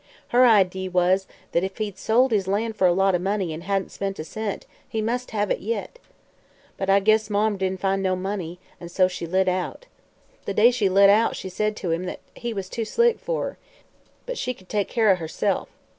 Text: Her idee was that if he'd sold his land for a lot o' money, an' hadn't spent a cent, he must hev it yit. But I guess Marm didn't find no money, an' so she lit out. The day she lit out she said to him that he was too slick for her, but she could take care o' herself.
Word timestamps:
Her 0.29 0.47
idee 0.47 0.89
was 0.89 1.27
that 1.51 1.63
if 1.63 1.77
he'd 1.77 1.95
sold 1.95 2.31
his 2.31 2.47
land 2.47 2.75
for 2.75 2.87
a 2.87 2.91
lot 2.91 3.13
o' 3.13 3.19
money, 3.19 3.53
an' 3.53 3.61
hadn't 3.61 3.91
spent 3.91 4.17
a 4.17 4.23
cent, 4.23 4.65
he 4.89 4.99
must 4.99 5.29
hev 5.29 5.51
it 5.51 5.59
yit. 5.59 5.99
But 6.75 6.89
I 6.89 6.99
guess 6.99 7.29
Marm 7.29 7.55
didn't 7.55 7.81
find 7.81 8.01
no 8.01 8.15
money, 8.15 8.59
an' 8.79 8.89
so 8.89 9.07
she 9.07 9.27
lit 9.27 9.47
out. 9.47 9.85
The 10.45 10.55
day 10.55 10.71
she 10.71 10.89
lit 10.89 11.11
out 11.11 11.35
she 11.35 11.49
said 11.49 11.75
to 11.75 11.91
him 11.91 12.05
that 12.05 12.21
he 12.35 12.51
was 12.51 12.67
too 12.67 12.83
slick 12.83 13.19
for 13.19 13.43
her, 13.43 13.57
but 14.25 14.39
she 14.39 14.55
could 14.55 14.69
take 14.69 14.87
care 14.87 15.11
o' 15.11 15.15
herself. 15.17 15.69